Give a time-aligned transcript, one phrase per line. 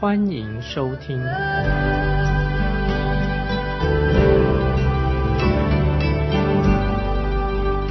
[0.00, 1.20] 欢迎收听。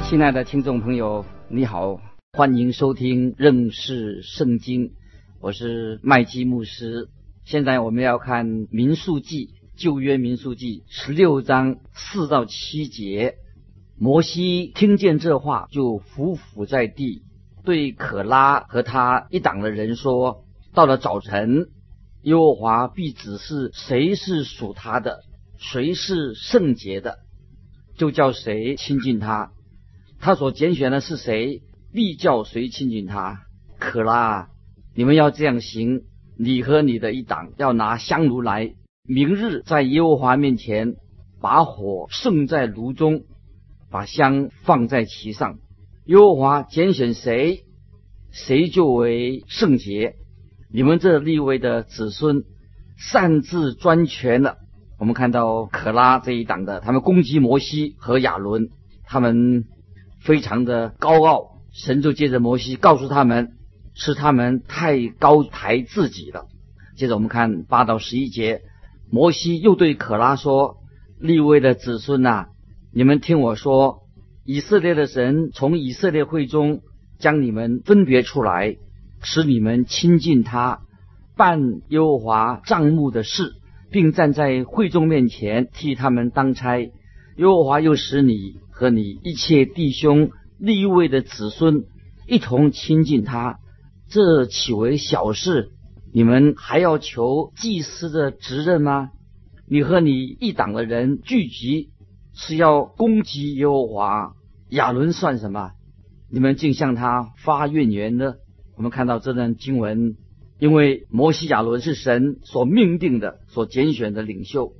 [0.08, 2.00] 亲爱的听众朋友，你好，
[2.32, 4.92] 欢迎收听认识圣经，
[5.38, 7.10] 我是麦基牧师。
[7.44, 13.34] 现在我们要看民数记旧约民数记十六章四到七节。
[13.98, 17.20] 摩西听见这话，就伏伏在地，
[17.64, 21.68] 对可拉和他一党的人说：“到了早晨，
[22.22, 25.22] 耶和华必指示谁是属他的，
[25.58, 27.18] 谁是圣洁的，
[27.96, 29.50] 就叫谁亲近他。
[30.18, 33.40] 他所拣选的是谁，必叫谁亲近他。
[33.78, 34.48] 可拉，
[34.94, 36.02] 你们要这样行：
[36.38, 40.96] 你和你的一党要拿香炉来，明日在耶和华面前
[41.40, 43.24] 把火盛在炉中。”
[43.90, 45.60] 把香放在其上，
[46.04, 47.64] 耶和华拣选谁，
[48.30, 50.16] 谁就为圣洁。
[50.70, 52.44] 你们这立位的子孙
[52.96, 54.58] 擅自专权了。
[54.98, 58.68] 我们看到可拉这一党的，他们攻击摩西和亚伦，
[59.04, 59.64] 他们
[60.20, 61.58] 非常的高傲。
[61.72, 63.52] 神就借着摩西告诉他们，
[63.94, 66.46] 是他们太高抬自己了。
[66.96, 68.62] 接着我们看八到十一节，
[69.10, 70.78] 摩西又对可拉说
[71.18, 72.48] ：“立位的子孙呐。”
[72.92, 74.00] 你们听我说，
[74.44, 76.80] 以色列的神从以色列会中
[77.18, 78.76] 将你们分别出来，
[79.22, 80.80] 使你们亲近他，
[81.36, 83.54] 办耶和华账目的事，
[83.90, 86.78] 并站在会众面前替他们当差。
[86.78, 86.92] 耶
[87.46, 91.84] 和华又使你和你一切弟兄立位的子孙
[92.26, 93.58] 一同亲近他，
[94.08, 95.70] 这岂为小事？
[96.12, 99.10] 你们还要求祭司的职任吗？
[99.68, 101.90] 你和你一党的人聚集。
[102.40, 104.34] 是要攻击耶和华，
[104.68, 105.72] 亚伦算什么？
[106.30, 108.34] 你们竟向他发怨言呢？
[108.78, 110.16] 我们看到这段经文，
[110.60, 114.72] 因为摩西、亚伦是神所命定的、所拣选的领袖，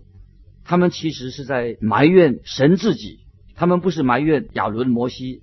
[0.64, 3.18] 他们其实是在埋怨神自己，
[3.56, 5.42] 他们不是埋怨亚伦、摩西，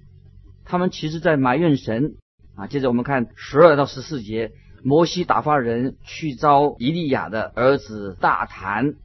[0.64, 2.16] 他们其实在埋怨神
[2.56, 2.68] 啊。
[2.68, 8.96] 接着我们看十二到十四节，摩西打发人去招以利亚的儿子大坛、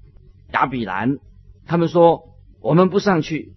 [0.52, 1.18] 亚比兰，
[1.66, 2.30] 他们说。
[2.62, 3.54] 我们不上去，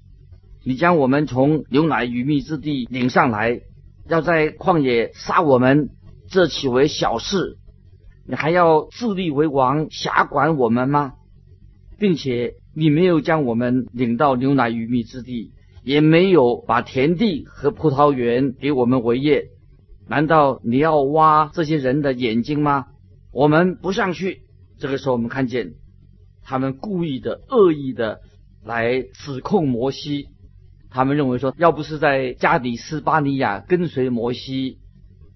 [0.64, 3.60] 你将我们从牛奶与蜜之地领上来，
[4.08, 5.90] 要在旷野杀我们，
[6.30, 7.58] 这岂为小事？
[8.28, 11.14] 你还要自立为王，辖管我们吗？
[11.98, 15.52] 并且你没有将我们领到牛奶与蜜之地，
[15.84, 19.46] 也没有把田地和葡萄园给我们为业，
[20.08, 22.88] 难道你要挖这些人的眼睛吗？
[23.32, 24.42] 我们不上去。
[24.80, 25.74] 这个时候，我们看见
[26.44, 28.20] 他们故意的、恶意的。
[28.66, 30.30] 来指控摩西，
[30.94, 34.78] 他们认为说，要不是在加底斯巴尼亚跟随摩西，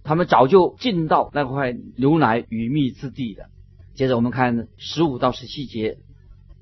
[0.03, 3.45] 他们早就进到那块牛奶与蜜之地了。
[3.95, 5.97] 接着我们看十五到十七节，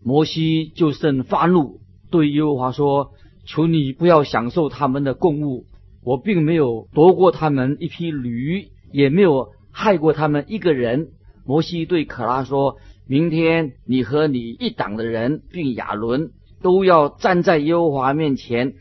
[0.01, 3.11] 摩西就甚发怒，对耶和华说
[3.45, 5.65] ：“求你不要享受他们的供物，
[6.01, 11.09] 我并没有夺过他们一批驴，也没有害过他们一个人。”
[11.45, 12.77] 摩西对可拉说
[13.09, 16.31] ：“明天你和你一党的人，并亚伦。”
[16.61, 18.73] 都要站在耶和华面前，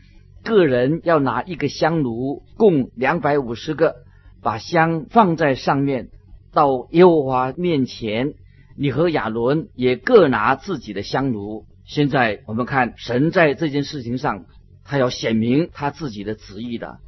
[0.45, 3.95] 个人要拿一个香炉，共两百五十个，
[4.43, 6.09] 把香放在上面，
[6.53, 8.35] 到耶和华面前。
[8.77, 11.65] 你和亚伦也各拿自己的香炉。
[11.83, 14.45] 现在我们看神在这件事情上，
[14.83, 16.99] 他要显明他自己的旨意的。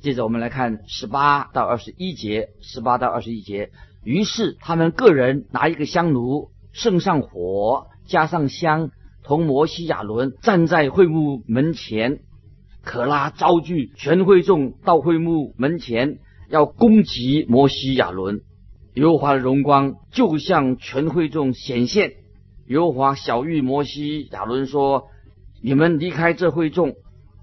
[0.00, 3.70] 接着我们来看十八到二十一节，十八到二十一节。
[4.04, 8.90] 于是他们个人拿一个香炉，盛上火，加上香。
[9.26, 12.20] 同摩西亚伦站在会幕门前，
[12.84, 16.18] 可拉招聚全会众到会幕门前，
[16.50, 18.42] 要攻击摩西亚伦。
[18.94, 22.12] 耶和华的荣光就向全会众显现。
[22.68, 25.08] 耶和华小谕摩西亚伦说
[25.62, 26.94] ：“你们离开这会众，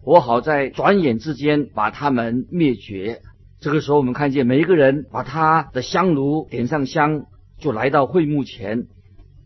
[0.05, 3.21] 我好在转眼之间把他们灭绝。”
[3.59, 7.25] 这个时候，我们看见每一个人把他的香炉点上香，
[7.59, 8.85] 就来到会幕前。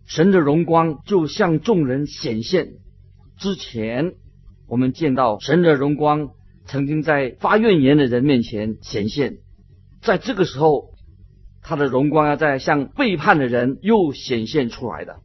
[0.06, 2.68] 神的荣光就向众人显现。
[3.38, 4.14] 之前，
[4.68, 6.30] 我们见到神的荣光
[6.66, 9.38] 曾经在发怨言的人面前显现，
[10.02, 10.90] 在这个时候，
[11.62, 15.18] 他的荣光要在向背叛的人又显现出来的。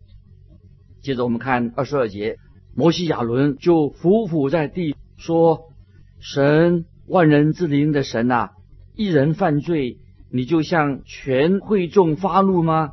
[1.02, 2.36] 接着我们看二十二节，
[2.74, 5.72] 摩西亚伦就伏伏在地说
[6.20, 8.50] ：“神万人之灵的神啊，
[8.94, 9.98] 一人犯罪，
[10.30, 12.92] 你就向全会众发怒吗？”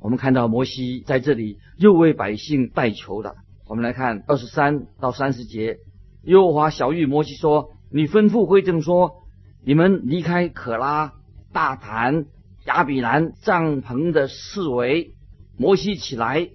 [0.00, 3.34] 我们看到摩西在这里又为百姓代求了。
[3.68, 5.78] 我们来看二十三到三十节，
[6.22, 9.24] 耶和华小玉摩西说：“你吩咐会众说，
[9.64, 11.14] 你们离开可拉、
[11.52, 12.26] 大坛、
[12.66, 15.14] 亚比兰帐篷的四围。”
[15.58, 16.48] 摩西起来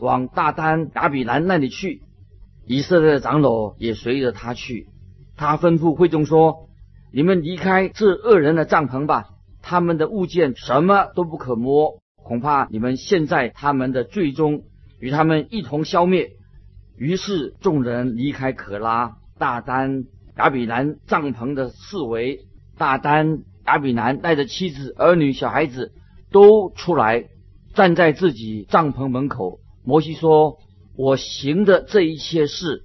[0.00, 2.02] 往大丹、亚比兰那里去，
[2.66, 4.88] 以色列的长老也随着他去。
[5.36, 6.68] 他吩咐会众说
[7.12, 9.26] ：“你们离开这恶人的帐篷吧，
[9.62, 14.64] 他们的物件什么都不可摸。”恐怕你们现在他们的最终，
[14.98, 16.32] 与他们一同消灭。
[16.98, 20.04] 于是众人离开可拉、大丹、
[20.36, 22.44] 亚比兰帐篷的四围。
[22.76, 25.92] 大丹、亚比兰带着妻子、儿女、小孩子
[26.30, 27.24] 都出来，
[27.74, 29.60] 站在自己帐篷门口。
[29.84, 30.58] 摩西说
[30.96, 32.84] ：“我行的这一切事，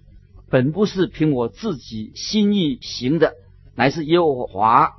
[0.50, 3.34] 本不是凭我自己心意行的，
[3.76, 4.92] 乃是耶和华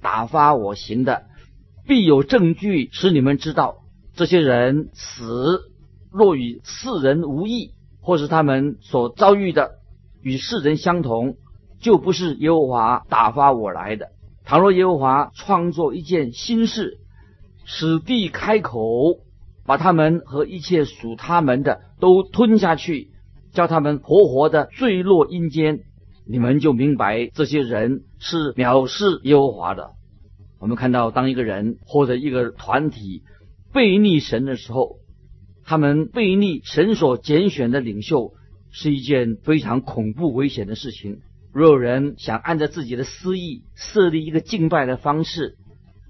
[0.00, 1.24] 打发我行的，
[1.86, 3.78] 必有证据使你们知道。”
[4.14, 5.62] 这些人死
[6.10, 7.70] 若与世人无异，
[8.02, 9.78] 或是他们所遭遇的
[10.20, 11.36] 与世人相同，
[11.80, 14.10] 就不是耶和华打发我来的。
[14.44, 16.98] 倘若耶和华创作一件新事，
[17.64, 19.20] 使地开口，
[19.64, 23.12] 把他们和一切属他们的都吞下去，
[23.52, 25.80] 叫他们活活的坠落阴间，
[26.26, 29.92] 你们就明白这些人是藐视耶和华的。
[30.58, 33.22] 我们看到，当一个人或者一个团体。
[33.74, 34.98] 背逆神的时候，
[35.64, 38.32] 他们背逆神所拣选的领袖，
[38.70, 41.20] 是一件非常恐怖危险的事情。
[41.52, 45.56] 若有人想按照自己的私意设立一个敬拜的方式，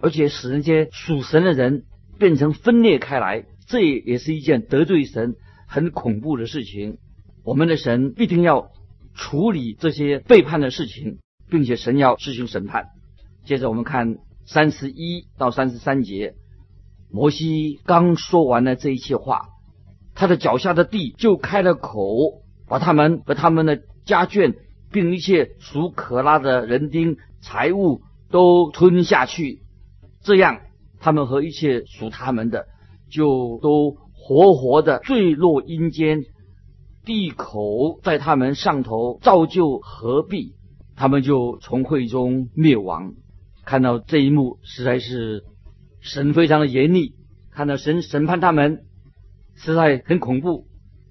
[0.00, 1.84] 而且使那些属神的人
[2.19, 5.34] 变成分裂开来，这也是一件得罪神
[5.66, 6.98] 很恐怖的事情。
[7.44, 8.70] 我们的神必定要
[9.14, 11.19] 处理这些背叛的事情，
[11.50, 12.87] 并且神要施行审判。
[13.44, 16.34] 接着我们看三十一到三十三节。
[17.12, 19.50] 摩西刚说完了这一切话，
[20.14, 24.54] 他的脚下的地就开了口，把他们和他们的家眷，
[24.90, 28.00] 并一切属可拉的人丁财物
[28.30, 29.60] 都吞下去。
[30.22, 30.60] 这样，
[31.00, 32.64] 他们和一切属他们的，
[33.10, 36.24] 就都活活的坠落阴间。
[37.04, 40.54] 地口在他们上头造就合璧，
[40.96, 43.12] 他们就从会中灭亡。
[43.66, 45.44] 看到这一幕，实在是。
[46.02, 47.14] 神非常的严厉，
[47.52, 48.84] 看到神审判他们，
[49.54, 50.66] 实在很恐怖，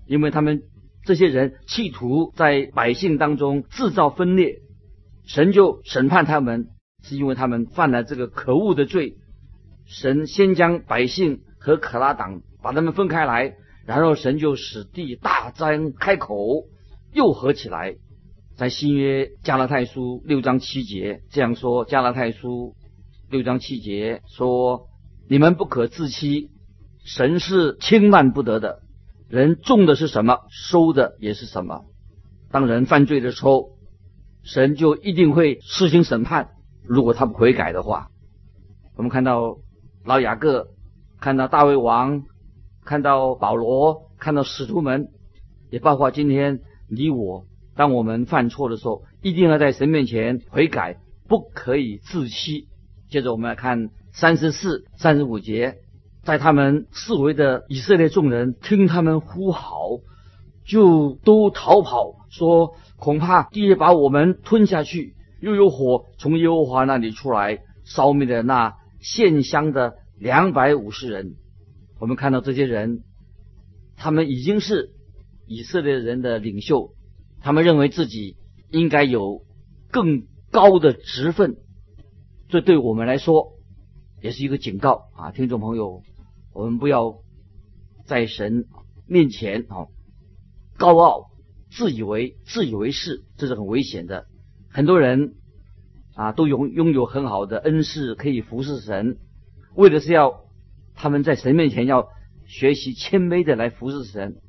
[0.06, 0.64] 因为他们
[1.06, 4.60] 这些人企图在百姓当中制造分裂，
[5.26, 6.68] 神就审判他们，
[7.04, 9.16] 是因为他们犯了这个可恶的罪。
[9.86, 13.56] 神先将百姓和可拉党把他们分开来，
[13.86, 16.66] 然后神就使地大张开口，
[17.14, 17.96] 又合起来。
[18.58, 22.76] 在新约加拉太书六章七节这样说：加拉太书。
[23.32, 24.90] 六章七节说
[25.30, 26.50] ：“你们不可自欺，
[27.06, 28.82] 神是轻慢不得的。
[29.30, 31.86] 人种的是什么，收的也是什么。
[32.52, 33.70] 当人犯罪的时候，
[34.44, 36.50] 神就一定会施行审判。
[36.84, 38.10] 如果他不悔改的话，
[38.98, 39.60] 我们看到
[40.04, 40.68] 老雅各，
[41.22, 42.24] 看到大卫王，
[42.84, 45.08] 看到保罗，看到使徒们，
[45.70, 47.46] 也包括今天你我，
[47.78, 50.98] 当我们犯错的时候，一定要在神面前悔改，
[51.30, 52.68] 不可以自欺。”
[53.12, 55.76] 接着我们来看三十四、三十五节，
[56.24, 60.00] 在他们四围的以色列众人听他们呼号，
[60.66, 65.14] 就都逃跑，说恐怕地把我们吞下去。
[65.42, 71.34] 又有火从耶和华那里出来，烧灭了那献香的两百五十人。
[72.00, 73.02] 我们看到这些人，
[73.98, 74.92] 他们已经是
[75.48, 76.94] 以色列人的领袖，
[77.42, 78.38] 他们认为自己
[78.70, 79.42] 应该有
[79.92, 81.58] 更高的职分。
[82.52, 83.54] 这对我们来说
[84.22, 86.04] 也是一个警告啊，听众朋友，
[86.54, 87.20] 我们不要
[88.06, 88.66] 在神
[89.08, 89.88] 面前啊
[90.78, 91.32] 高傲、
[91.72, 94.26] 自以为、自以为是，这是很危险的。
[94.70, 95.36] 很多人
[96.14, 99.16] 啊都拥拥有很好的恩赐，可以服侍神，
[99.74, 100.42] 为的是要
[100.94, 102.10] 他们在神面前要
[102.48, 104.42] 学习谦卑的来服侍神。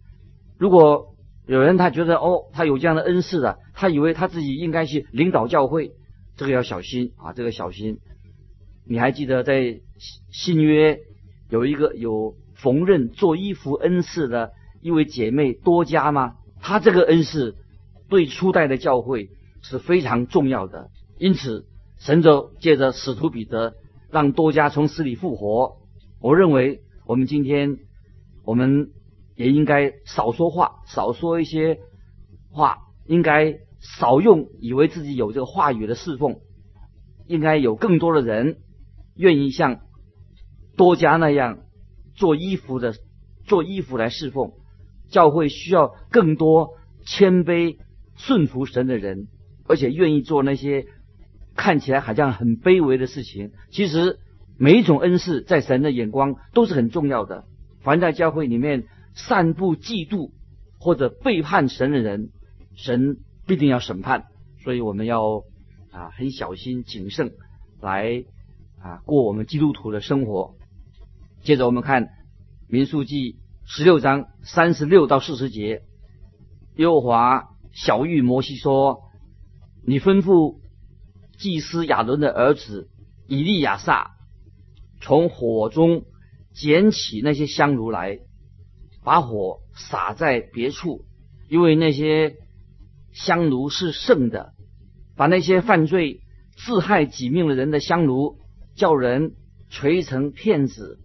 [0.58, 1.14] 如果
[1.46, 5.92] 有人他觉得哦，他有这样的恩赐的，他以为他自己应该去领导教会。
[6.42, 7.32] 这个要小心啊！
[7.32, 7.98] 这个小心。
[8.84, 9.80] 你还记得在
[10.32, 10.98] 新约
[11.48, 16.34] 有一个有缝纫做衣服恩赐的一位姐妹多加吗？
[16.60, 17.54] 她这个恩赐
[18.08, 19.30] 对初代的教会
[19.62, 20.90] 是非常重要的。
[21.16, 21.64] 因此，
[22.00, 23.74] 神就借着使徒彼得
[24.10, 25.76] 让多加从死里复活。
[26.20, 27.78] 我认为我们今天
[28.44, 28.90] 我们
[29.36, 31.78] 也应该少说话，少说一些
[32.50, 36.36] 话，应该少用以为自己有这个话语的侍奉，
[37.26, 38.58] 应该有更多的人
[39.16, 39.80] 愿意像
[40.76, 41.58] 多加那样
[42.14, 42.94] 做衣服的
[43.44, 44.52] 做衣服来侍奉。
[45.10, 46.70] 教会需要更多
[47.04, 47.76] 谦卑
[48.16, 49.28] 顺服神的人，
[49.68, 50.86] 而且愿意做那些
[51.54, 53.50] 看起来好像很卑微的事情。
[53.70, 54.18] 其实
[54.56, 57.44] 每一种恩赐在神的眼光都是很重要的。
[57.82, 58.84] 凡在教会里面
[59.14, 60.30] 散布嫉妒
[60.78, 62.30] 或者背叛神的人，
[62.74, 64.26] 神必定要审判。
[64.62, 65.44] 所以我们要
[65.90, 67.32] 啊很小心谨慎
[67.80, 68.24] 来
[68.80, 70.54] 啊过我们基督徒的生活。
[71.42, 72.08] 接着我们看
[72.68, 73.36] 民数记。
[73.64, 75.82] 十六章三十六到四十节，
[76.74, 79.04] 耶和华小玉摩西说
[79.86, 80.58] ：“你吩咐
[81.38, 82.90] 祭司亚伦的儿子
[83.28, 84.16] 以利亚撒，
[85.00, 86.04] 从火中
[86.52, 88.18] 捡起那些香炉来，
[89.04, 91.04] 把火撒在别处，
[91.48, 92.34] 因为那些
[93.12, 94.52] 香炉是圣的。
[95.16, 96.20] 把那些犯罪
[96.56, 98.38] 自害己命的人的香炉，
[98.74, 99.32] 叫人
[99.68, 100.98] 锤成片子，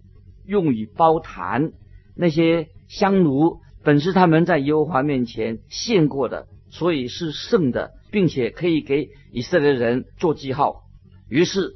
[0.46, 1.72] 用以包坛。”
[2.16, 10.84] 那些香炉本是他们在耶和华面前献过的，所以是圣的，并且可以给以色列人做记号。
[11.30, 11.74] 于是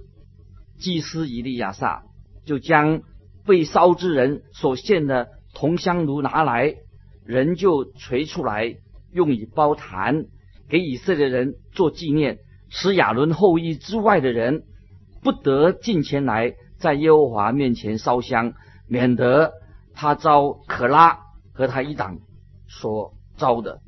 [0.80, 2.04] 祭司以利亚撒
[2.46, 3.04] 就将
[3.46, 6.76] 被烧之人所献的铜香炉拿来，
[7.24, 8.78] 人就锤出来，
[9.12, 10.26] 用以包坛，
[10.70, 12.40] 给以色列人做纪念。
[12.70, 14.64] 使亚伦后裔之外的人
[15.22, 18.54] 不得进前来，在耶和华面前烧香，
[18.88, 19.54] 免得。
[19.94, 21.20] 他遭可拉
[21.52, 22.20] 和他一党
[22.66, 23.82] 所招的，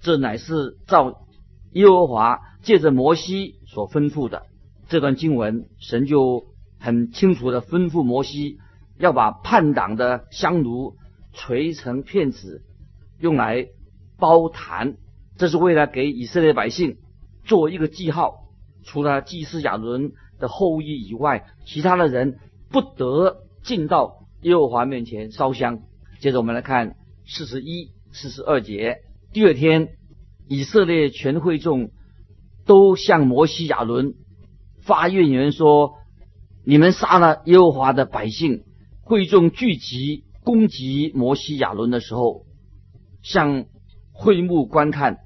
[0.00, 1.26] 这乃是照
[1.72, 4.44] 耶和华借着摩西所吩咐的。
[4.88, 6.44] 这段经文，神就
[6.78, 8.58] 很清楚的吩咐摩西，
[8.98, 10.94] 要把叛党的香炉
[11.32, 12.62] 锤成片子，
[13.18, 13.66] 用来
[14.18, 14.96] 包坛。
[15.36, 16.98] 这是为了给以色列百姓
[17.44, 18.48] 做一个记号。
[18.84, 22.38] 除了祭司亚伦的后裔以外，其他的人
[22.70, 24.26] 不得进到。
[24.42, 25.80] 耶和华面前烧香。
[26.20, 26.94] 接着我们来看
[27.26, 28.98] 四十一、四十二节。
[29.32, 29.88] 第二天，
[30.46, 31.90] 以色列全会众
[32.64, 34.14] 都向摩西、亚伦
[34.80, 35.94] 发怨言说
[36.64, 38.64] ：“你们杀了耶和华的百姓。”
[39.02, 42.44] 会众聚集攻击摩西、亚伦的时候，
[43.22, 43.64] 向
[44.18, 45.20] 会幕观看，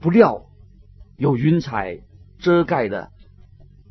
[0.00, 0.44] 不料
[1.16, 2.02] 有云彩
[2.38, 3.10] 遮盖的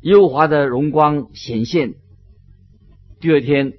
[0.00, 1.94] 耶和华的荣光显现。
[3.18, 3.74] 第二天。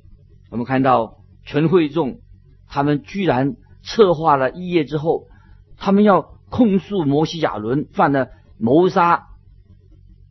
[0.52, 2.22] 我们看到全会众，
[2.68, 5.28] 他们居然策划了一夜之后，
[5.76, 9.28] 他们要控诉摩西亚伦犯了谋杀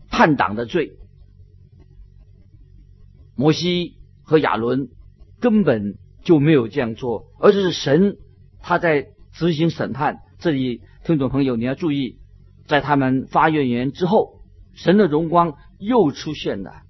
[0.09, 0.97] 叛党的罪。
[3.37, 4.89] 摩西和亚伦
[5.41, 8.17] 根本就没有这样做，而是神
[8.61, 10.21] 他在执行审判。
[10.45, 12.19] 这里听众朋友你要注意，
[12.67, 14.43] 在他们发怨言之后，
[14.75, 16.83] 神的荣光又出现了。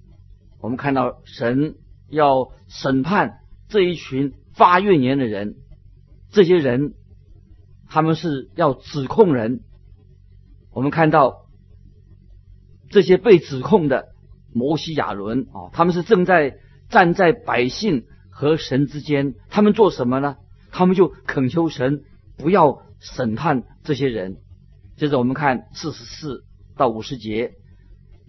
[0.59, 1.77] 我们看到神。
[2.07, 5.55] 要审判这一群发怨言的人，
[6.29, 6.93] 这些人
[7.87, 9.61] 他们是要指控人。
[10.71, 11.47] 我们看到
[12.91, 14.09] 这些被指控的
[14.53, 16.57] 摩西亚伦啊，他们是正在
[16.89, 20.37] 站在百姓和神之间，他们做什么呢？
[20.71, 22.03] 他们就恳求神
[22.37, 22.83] 不要
[23.13, 24.37] 审判这些人。
[24.97, 26.43] 接着我们看四十四
[26.75, 27.53] 到五十节，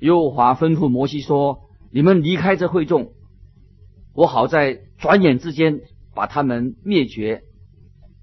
[0.00, 3.12] 耶和华吩咐摩西说：“你们离开这会众。”
[4.14, 5.80] 我好在转眼之间
[6.14, 7.42] 把他们灭绝，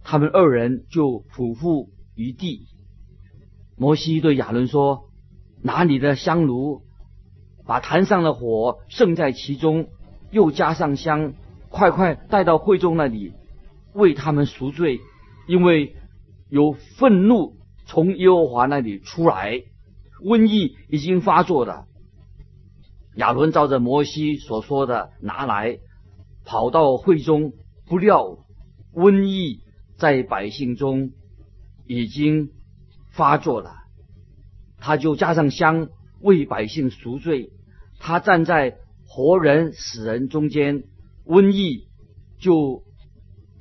[0.04, 2.68] 他们二人就匍匐于地。
[3.78, 5.10] 摩西对亚伦说
[5.64, 6.82] ：“拿你的香炉，
[7.66, 9.88] 把坛上的火盛在其中，
[10.32, 11.34] 又加上香，
[11.70, 13.34] 快快带到会众那里，
[13.94, 15.00] 为他们赎罪，
[15.48, 15.96] 因为
[16.54, 17.56] 有愤怒
[17.88, 19.64] 从耶和华那里出来，
[20.24, 21.88] 瘟疫已经发作了。”
[23.18, 25.80] 亚伦照着摩西所说的拿来，
[26.46, 27.54] 跑到会中，
[27.88, 28.38] 不料
[28.94, 29.62] 瘟疫
[29.98, 31.10] 在百姓中
[31.88, 32.52] 已经
[33.10, 33.72] 发作了。
[34.78, 35.90] 他就加上香
[36.22, 37.50] 为百姓赎罪。
[37.98, 40.84] 他站在活人死人中间，
[41.26, 41.88] 瘟疫
[42.38, 42.84] 就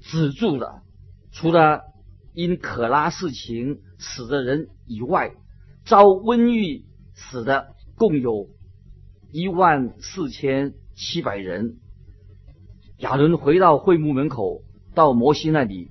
[0.03, 0.83] 止住了。
[1.31, 1.85] 除了
[2.35, 5.33] 因可拉事情死的人以外，
[5.85, 8.49] 遭瘟疫死的共有。
[9.31, 11.79] 一万四千七百人。
[12.99, 14.63] 亚伦回到会幕门口，
[14.95, 15.91] 到摩西那里，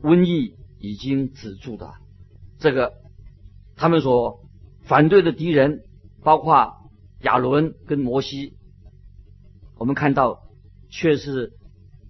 [0.00, 1.94] 瘟疫已经止住了。
[2.58, 2.94] 这个
[3.76, 4.40] 他们所
[4.82, 5.84] 反对的敌人，
[6.22, 6.90] 包括
[7.20, 8.54] 亚伦跟摩西，
[9.76, 10.42] 我们看到
[10.88, 11.52] 却是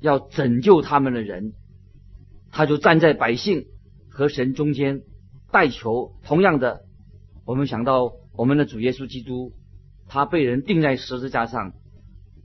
[0.00, 1.54] 要拯救他们的人。
[2.56, 3.64] 他就站在百姓
[4.08, 5.02] 和神中间
[5.50, 6.12] 代求。
[6.25, 6.82] 同样的，
[7.44, 9.52] 我们想到我们的主耶稣基督，
[10.06, 11.73] 他被人钉在十字架上，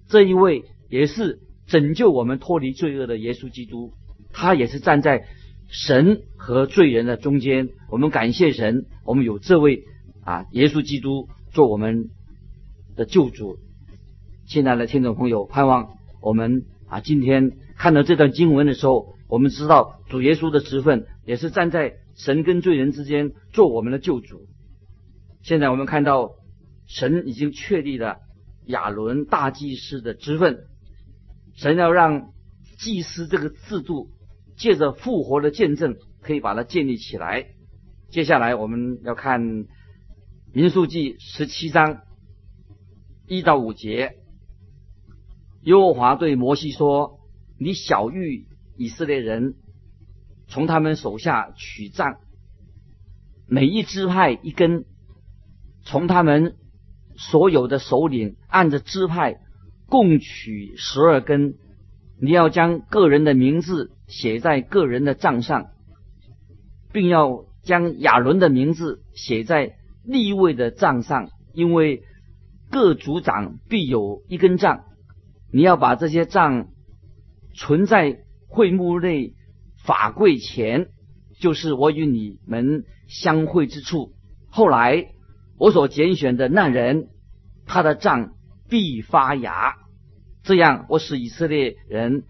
[0.07, 3.93] 这一位也是拯救我们脱离罪恶的耶稣基督，
[4.33, 5.27] 他也是站在
[5.67, 7.69] 神和罪人的中间。
[7.91, 9.83] 我们感谢神，我们有这位
[10.25, 12.09] 啊耶稣基督做我们
[12.95, 13.59] 的救主。
[14.47, 19.18] 亲爱的听众朋友，盼望我们啊今天看到这段经文的时候。
[19.29, 24.47] 我们知道主耶稣的职分也是站在神跟罪人之间做我们的救主。
[25.43, 26.31] 现在我们看到
[26.87, 28.17] 神已经确立了
[28.65, 30.65] 亚伦大祭司的职分，
[31.53, 32.33] 神要让
[32.79, 34.09] 祭司这个制度
[34.57, 37.45] 借着复活的见证可以把它建立起来。
[38.09, 39.67] 接下来我们要看
[40.51, 42.01] 民数记十七章
[43.27, 44.15] 一到五节，
[45.61, 47.19] 耶和华对摩西说
[47.59, 48.47] ：“你小玉。”
[48.79, 49.55] 以色列人
[50.47, 52.15] 从他们手下取杖，
[53.45, 54.85] 每一支派一根，
[55.83, 56.55] 从他们
[57.17, 59.41] 所有的首领按着支派
[59.87, 61.55] 共取十二根。
[62.21, 65.71] 你要将个人的名字写在个人的账上，
[66.93, 72.03] 并要将亚伦的名字写在立位的账上，因为
[72.71, 74.85] 各族长必有一根杖。
[75.51, 76.69] 你要把这些杖
[77.53, 78.21] 存在。
[78.49, 79.35] 会幕内
[79.85, 80.89] 法柜前，
[81.39, 84.11] 就是我与你们相会之处。
[84.49, 85.05] 后来
[85.57, 87.09] 我所拣选的那人，
[87.67, 88.33] 他的杖
[88.67, 89.75] 必发芽，
[90.41, 92.23] 这样我使以色列人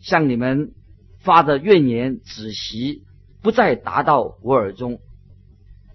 [0.00, 0.72] 向你们
[1.20, 3.04] 发的怨言止息，
[3.40, 4.98] 不再达到我耳中。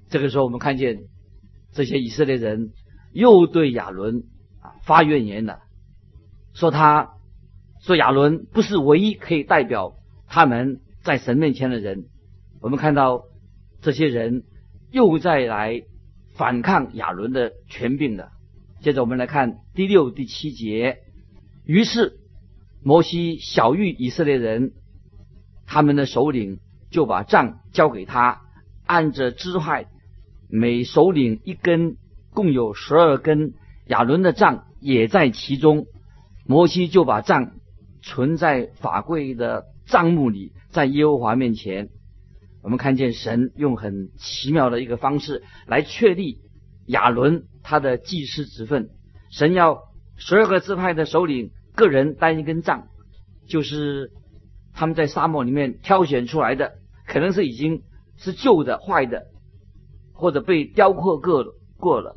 [0.10, 1.00] 这个时候，我们看见
[1.74, 2.72] 这些以色列人
[3.12, 4.24] 又对亚伦
[4.62, 5.60] 啊发怨言了，
[6.54, 7.12] 说他。
[7.86, 9.94] 说亚伦不是唯一可以代表
[10.28, 12.06] 他们在神面前的人。
[12.60, 13.26] 我们看到
[13.80, 14.44] 这些人
[14.90, 15.84] 又再来
[16.34, 18.30] 反抗亚伦的权柄了。
[18.82, 20.98] 接着我们来看第六、第七节。
[21.64, 22.18] 于是
[22.82, 24.74] 摩西小谕以色列人，
[25.68, 26.58] 他们的首领
[26.90, 28.42] 就把杖交给他，
[28.88, 29.86] 按着支派，
[30.50, 31.98] 每首领一根，
[32.32, 33.54] 共有十二根。
[33.86, 35.86] 亚伦的杖也在其中。
[36.48, 37.52] 摩西就把杖。
[38.08, 41.90] 存在法柜的账目里，在耶和华面前，
[42.62, 46.38] 我们看见神用很奇妙的一个方式来确立
[46.86, 48.92] 亚伦他的祭司职分。
[49.32, 49.80] 神要
[50.18, 52.90] 十二个支派的首领个人担一根杖，
[53.48, 54.12] 就是
[54.72, 56.74] 他们在沙漠里面挑选出来的，
[57.08, 57.82] 可能是已经
[58.18, 59.26] 是旧的、坏的，
[60.14, 61.44] 或者被雕刻过
[61.78, 62.16] 过了。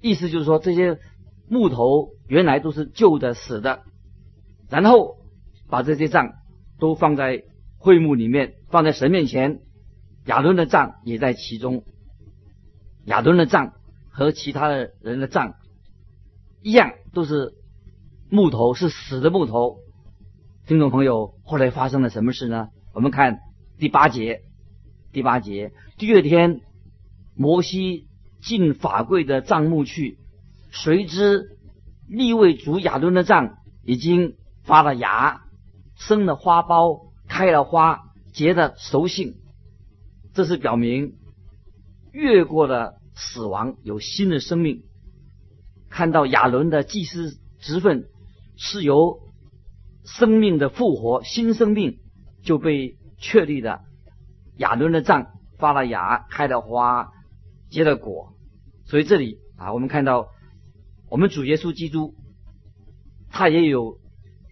[0.00, 0.98] 意思就是说，这些
[1.46, 3.82] 木头原来都是旧的、死的，
[4.70, 5.15] 然后。
[5.68, 6.32] 把这些杖
[6.78, 7.44] 都放在
[7.78, 9.60] 会幕里面，放在神面前。
[10.26, 11.84] 亚伦的杖也在其中。
[13.04, 13.74] 亚伦的杖
[14.10, 15.54] 和其他的人的杖
[16.62, 17.54] 一样，都是
[18.28, 19.78] 木头，是死的木头。
[20.66, 22.70] 听众朋友，后来发生了什么事呢？
[22.92, 23.38] 我们看
[23.78, 24.42] 第八节。
[25.12, 26.60] 第八节，第二天，
[27.34, 28.08] 摩西
[28.42, 30.18] 进法柜的帐幕去，
[30.70, 31.56] 谁知
[32.06, 35.45] 立位主亚伦的杖已经发了芽。
[35.96, 39.34] 生了花苞，开了花，结了熟杏，
[40.34, 41.16] 这是表明
[42.12, 44.84] 越过了死亡，有新的生命。
[45.88, 48.08] 看到亚伦的祭司职分
[48.56, 49.20] 是由
[50.04, 51.98] 生命的复活，新生命
[52.42, 53.80] 就被确立的。
[54.58, 57.10] 亚伦的杖发了芽，开了花，
[57.70, 58.34] 结了果。
[58.84, 60.28] 所以这里啊，我们看到
[61.08, 62.14] 我们主耶稣基督，
[63.30, 63.98] 他也有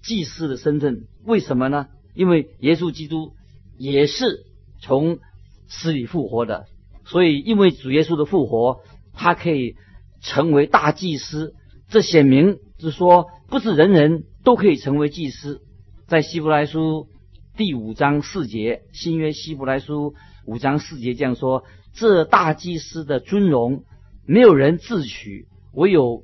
[0.03, 1.07] 祭司的身份。
[1.25, 1.89] 为什么呢？
[2.15, 3.33] 因为耶稣基督
[3.77, 4.45] 也是
[4.81, 5.19] 从
[5.67, 6.67] 死里复活的，
[7.05, 8.83] 所以因为主耶稣的复活，
[9.15, 9.75] 他可以
[10.21, 11.55] 成为大祭司。
[11.89, 15.63] 这显明是说，不是人人都可以成为祭司。
[16.07, 17.09] 在希伯来书
[17.57, 20.15] 第五章四节，新约希伯来书
[20.47, 23.85] 五章四节这样说：这大祭司的尊荣，
[24.27, 26.23] 没有人自取，唯有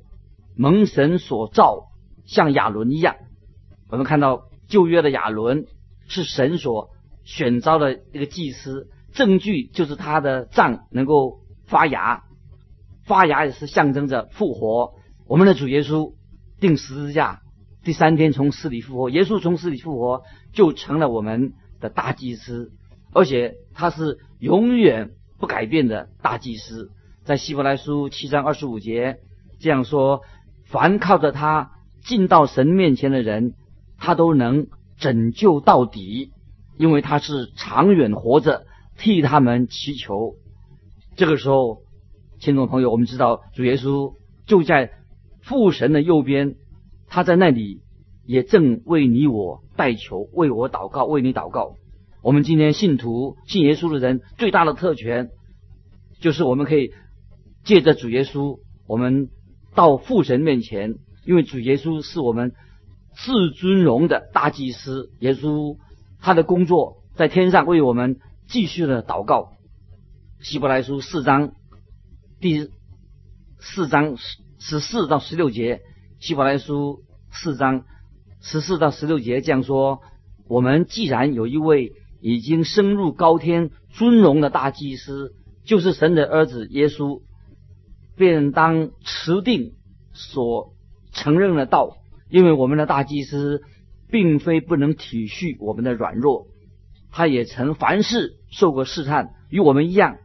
[0.55, 1.89] 蒙神所造，
[2.25, 3.15] 像亚伦一样。
[3.89, 4.43] 我们看到。
[4.71, 5.65] 旧约的亚伦
[6.07, 6.91] 是神所
[7.25, 12.23] 选召的一个祭司，证据就是他的杖能够发芽，
[13.03, 14.93] 发芽也是象征着复活。
[15.27, 16.13] 我们的主耶稣
[16.61, 17.41] 定十字架，
[17.83, 22.71] 第三天从死里复活，耶稣从死里复活就成了我们的大祭司，
[23.11, 26.91] 而且他是永远不改变的大祭司。
[27.25, 29.17] 在希伯来书七章二十五节
[29.59, 30.21] 这样说：
[30.63, 31.71] 凡靠着他
[32.05, 33.55] 进到神面前的人。
[34.01, 34.65] 他都能
[34.97, 36.31] 拯救到底，
[36.77, 38.65] 因为他是长远活着
[38.97, 40.33] 替他们祈求。
[41.15, 41.83] 这个时候，
[42.39, 44.15] 听众朋友，我们知道主耶稣
[44.47, 44.91] 就在
[45.43, 46.55] 父神的右边，
[47.07, 47.81] 他在那里
[48.25, 51.75] 也正为你我代求，为我祷告，为你祷告。
[52.23, 55.29] 我们今天信徒信耶稣的人最大的特权，
[56.21, 56.91] 就是我们可以
[57.63, 59.29] 借着主耶稣，我们
[59.75, 62.53] 到父神面前，因为主耶稣是我们
[63.15, 65.11] 至尊荣的大祭司。
[65.19, 65.77] 耶稣
[66.19, 69.53] 他的工作在天上为我们继续的祷告。
[70.41, 71.53] 希伯来书四章
[72.39, 72.69] 第
[73.59, 74.17] 四章
[74.59, 75.81] 十四到十六节，
[76.19, 77.85] 希伯来书四章
[78.41, 80.01] 十四到十六节这样说：
[80.47, 81.93] 我们既然有一位。
[82.23, 85.33] 已经升入高天尊荣的大祭司，
[85.65, 87.23] 就是神的儿子耶稣，
[88.15, 89.73] 便当持定
[90.13, 90.75] 所
[91.11, 91.97] 承认的道。
[92.31, 93.61] 因为我们的大祭司
[94.09, 96.47] 并非不能体恤我们的软弱，
[97.11, 100.17] 他也曾凡事受过试探，与我们一样，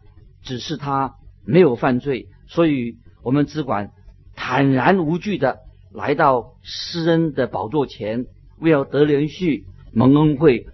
[0.42, 2.28] 只是他没有犯罪。
[2.46, 3.90] 所以，我们只管
[4.34, 5.58] 坦然无惧的
[5.92, 8.26] 来到施恩的宝座前，
[8.60, 10.66] 为要得连续蒙恩惠。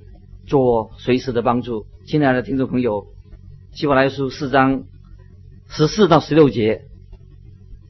[0.44, 3.06] 做随时的帮助，亲爱的听众朋友，
[3.70, 4.82] 希伯来书四章
[5.68, 6.86] 十四到十六节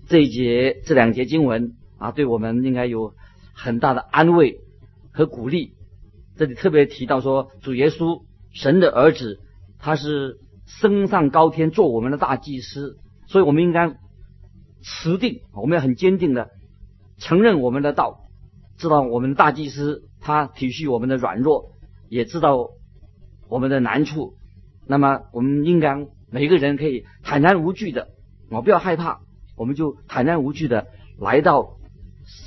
[0.06, 3.14] 这一节这两节经文啊，对我们应该有
[3.62, 4.58] 很大的安慰
[5.12, 5.74] 和鼓励。
[6.36, 8.22] 这里特别提到说，主耶稣
[8.52, 9.38] 神的儿子，
[9.78, 13.94] 他是升上高天做我们的大祭司，所以我们应该
[14.82, 16.50] 持定，我们要很坚定的
[17.18, 18.20] 承认我们的道，
[18.78, 21.70] 知道我们的大祭司他体恤我们的软弱。
[22.08, 22.68] 也知道
[23.48, 24.34] 我们的难处，
[24.86, 28.08] 那么我们应该每个人可以坦然无惧的，
[28.50, 29.20] 我不要害怕，
[29.56, 31.78] 我们就坦然无惧的来到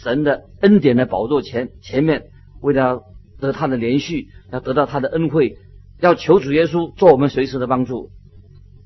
[0.01, 2.27] 神的恩典的宝座前前面，
[2.61, 3.03] 为了
[3.39, 5.57] 得他的连续，要得到他的恩惠，
[5.99, 8.09] 要求主耶稣做我们随时的帮助。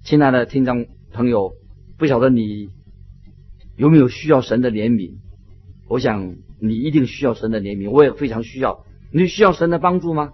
[0.03, 1.53] 亲爱的听众朋友，
[1.97, 2.69] 不晓得你
[3.77, 5.15] 有没有需要神的怜悯？
[5.87, 8.85] 我想你一定需要神的怜悯，我也非常需要。
[9.11, 10.31] 你需要神的帮助吗？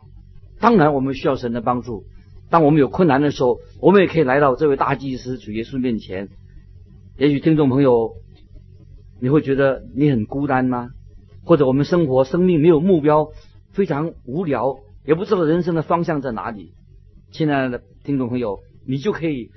[0.60, 2.04] 当然，我们需要神的帮助。
[2.50, 6.30] 当我们有困难的时候，我们也可以来到这位大祭司主耶稣面前。
[7.18, 8.12] 也许听众朋友，
[9.26, 10.92] 你会觉得你很孤单吗？
[11.44, 13.32] 或者我们生活、生命没有目标，
[13.72, 16.76] 非常无聊，也不知道人生的方向在哪里。
[17.32, 19.50] 亲爱的听众朋友，你就可以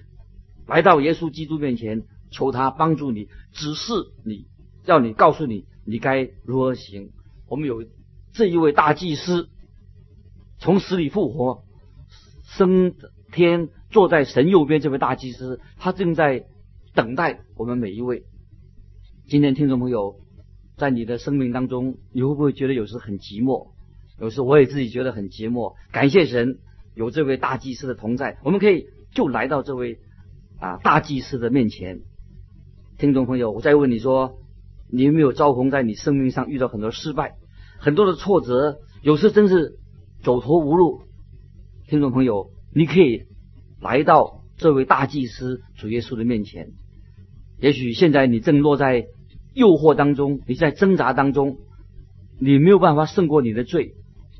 [0.66, 3.92] 来到耶稣基督面前，求他帮助你，指示
[4.24, 4.46] 你，
[4.86, 7.10] 要你告诉你你该如何行。
[7.46, 7.84] 我们有
[8.32, 9.50] 这一位大祭司。
[10.58, 11.62] 从死里复活，
[12.56, 12.94] 升
[13.32, 16.46] 天坐在神右边这位大祭司，他正在
[16.94, 18.24] 等待我们每一位。
[19.28, 20.16] 今天听众朋友，
[20.78, 23.68] 在你的生命当中，你会不会觉得有时很寂寞？
[24.18, 25.74] 有时我也自己觉得很寂寞。
[25.92, 26.60] 感谢神
[26.94, 29.98] 有这位大祭司的同在，我们可以就来到这位
[30.58, 32.00] 啊大祭司的面前。
[32.96, 34.38] 听众朋友，我再问你说，
[34.90, 37.34] 你有没有遭逢在你生命上遇到很多失败、
[37.78, 38.78] 很多的挫折？
[39.02, 39.76] 有时真是。
[40.20, 41.02] 走投无路，
[41.86, 43.26] 听众朋友，你可以
[43.80, 46.70] 来到这位大祭司主耶稣的面前。
[47.60, 49.06] 也许现在你正落在
[49.58, 51.56] 诱惑当中，你在挣扎当中，
[52.38, 53.94] 你没有办法胜过你的罪。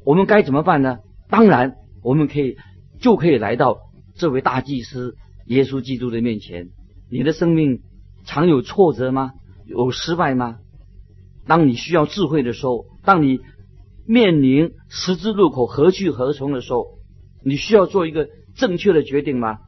[0.04, 1.00] 我们该怎么办呢？
[1.28, 2.56] 当然，我们可以
[3.00, 3.78] 就可以来到
[4.14, 6.68] 这位大祭司耶稣基督的面前。
[7.10, 7.80] 你的生命
[8.24, 9.32] 常有挫折吗？
[9.66, 10.58] 有失败吗？
[11.46, 13.40] 当你需要智慧的时候，当你。
[14.10, 16.86] 面临十字路口何去何从的时候，
[17.44, 19.58] 你需要做一个正确的决定吗？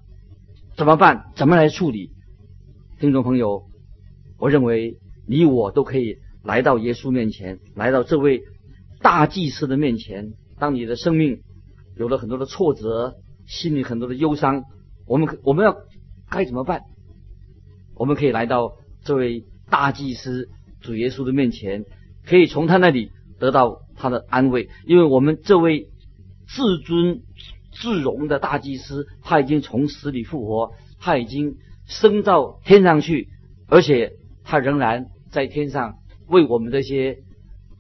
[0.79, 1.27] 怎么办？
[1.37, 2.13] 怎么来处理？
[3.01, 3.65] 听众朋友，
[4.39, 4.97] 我认为
[5.31, 8.43] 你我都可以来到耶稣面前，来到这位
[9.01, 10.33] 大祭司的面前。
[10.59, 11.39] 当你的生命
[11.97, 13.15] 有了很多的挫折，
[13.47, 14.65] 心里很多的忧伤，
[15.07, 15.77] 我们我们要
[16.29, 16.83] 该怎么办？
[17.95, 18.73] 我们可以来到
[19.05, 20.49] 这位大祭司
[20.81, 21.85] 主耶稣的面前，
[22.27, 23.83] 可以从他那里得到。
[24.03, 25.89] 他的安慰，因为我们这位
[26.49, 27.21] 至尊
[27.71, 33.29] 至荣的大祭司，他已经从死里复活，他已经升到天上去，
[33.69, 37.19] 而且他仍然在天上为我们这些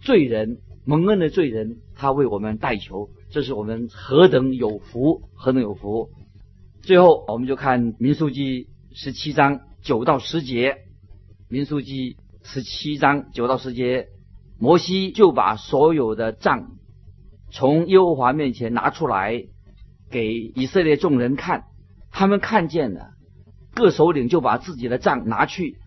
[0.00, 6.10] 罪人蒙恩的罪人，他为我们代求，这是我们何等有福，何等有福！
[6.82, 10.78] 最后，我们就看民数记十七章九到十节，
[11.48, 14.08] 民数记十七章九到十节。
[14.58, 16.72] 摩西就把所有的账
[17.50, 19.44] 从耶和华面前拿出来，
[20.10, 21.64] 给以色列众人看。
[22.10, 23.10] 他们看见了，
[23.74, 25.78] 各首领就把自己的账拿去。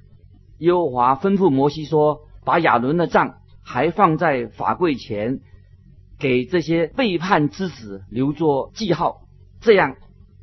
[0.63, 5.41] 耶和华吩咐摩西说：“把亚伦的杖还放在法柜前，
[6.17, 9.23] 给这些背叛之子留作记号，
[9.59, 9.97] 这样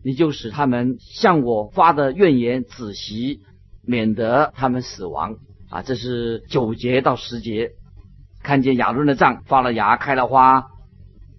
[0.04, 3.40] 你就使他们向我发的怨言止息，
[3.82, 5.36] 免得他们死亡。
[5.70, 7.70] 啊，这是九节到十节，
[8.42, 10.66] 看见亚伦的杖发了芽，开了花，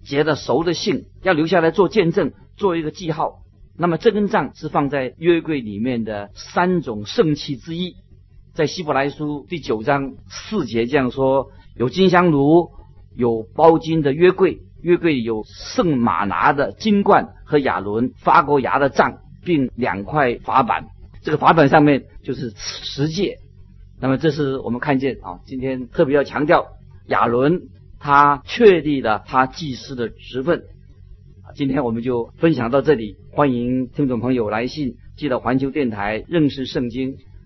[0.04, 3.42] 结了熟的杏，要留下来做见证，做一个记号。
[3.78, 7.94] 那么这根杖是放在约柜里面的三种圣器之一，
[8.54, 12.68] 在希伯来书第九章四节这样说：有金香炉，
[13.16, 20.88] 有包金的约柜，约柜有圣马拿的金冠和亚伦发过芽的杖，并两块法板。
[21.22, 23.38] 这个法板上面就是十诫。
[23.98, 26.66] 那么这是我们看见啊，今天特别要强调
[27.06, 30.64] 亚伦他确立了他祭司的职分。
[31.54, 37.16] 今天我们就分享到这里，欢迎听众朋友来信寄到环球电台认识圣经